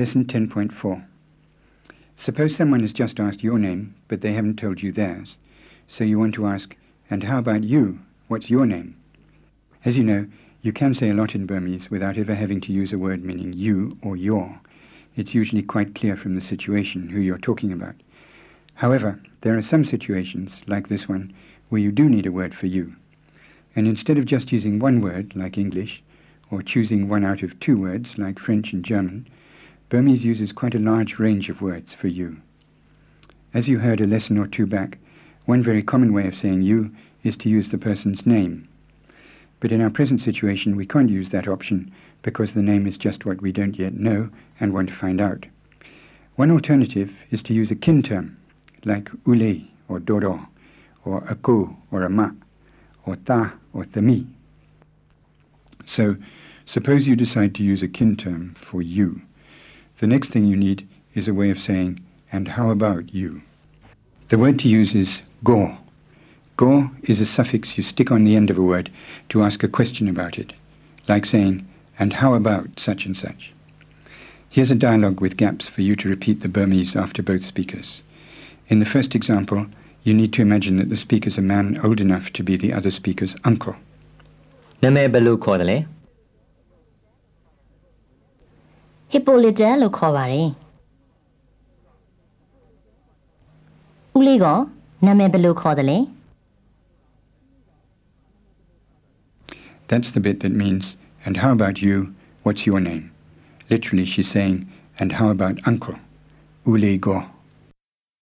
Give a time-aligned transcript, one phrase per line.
[0.00, 1.04] Lesson 10.4.
[2.16, 5.36] Suppose someone has just asked your name, but they haven't told you theirs.
[5.88, 6.74] So you want to ask,
[7.10, 7.98] and how about you?
[8.26, 8.96] What's your name?
[9.84, 10.26] As you know,
[10.62, 13.52] you can say a lot in Burmese without ever having to use a word meaning
[13.52, 14.58] you or your.
[15.16, 17.96] It's usually quite clear from the situation who you're talking about.
[18.76, 21.30] However, there are some situations, like this one,
[21.68, 22.94] where you do need a word for you.
[23.76, 26.02] And instead of just using one word, like English,
[26.50, 29.26] or choosing one out of two words, like French and German,
[29.90, 32.36] Burmese uses quite a large range of words for you.
[33.52, 34.98] As you heard a lesson or two back,
[35.46, 36.92] one very common way of saying you
[37.24, 38.68] is to use the person's name.
[39.58, 41.90] But in our present situation, we can't use that option
[42.22, 45.46] because the name is just what we don't yet know and want to find out.
[46.36, 48.36] One alternative is to use a kin term,
[48.84, 50.46] like ule or doro,
[51.04, 52.36] or ako or ama,
[53.06, 54.24] or ta or thami.
[55.84, 56.14] So,
[56.64, 59.22] suppose you decide to use a kin term for you.
[59.99, 61.99] The next thing you need is a way of saying,
[62.31, 63.41] and how about you?
[64.29, 65.77] The word to use is go.
[66.57, 68.89] Go is a suffix you stick on the end of a word
[69.29, 70.53] to ask a question about it,
[71.07, 71.65] like saying,
[71.99, 73.51] and how about such and such?
[74.49, 78.01] Here's a dialogue with gaps for you to repeat the Burmese after both speakers.
[78.67, 79.65] In the first example,
[80.03, 82.73] you need to imagine that the speaker is a man old enough to be the
[82.73, 83.75] other speaker's uncle.
[84.83, 85.77] နာမည်ဘယ်လိုခေါ်တယ်လဲ
[89.11, 90.49] ဟစ်ပိုလီတန်လို့ခေါ်ပါတယ်
[94.17, 94.45] ဦးလေးက
[95.05, 95.99] နာမည်ဘယ်လိုခေါ်တယ်လဲ
[99.89, 100.85] That's the bit that means,
[101.25, 101.95] and how about you?
[102.43, 103.11] What's your name?
[103.69, 104.67] Literally, she's saying,
[104.99, 105.95] and how about uncle?
[106.65, 107.15] Ule go.